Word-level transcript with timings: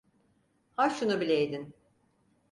Ha 0.75 0.89
şunu 0.89 1.21
bileydin. 1.21 1.73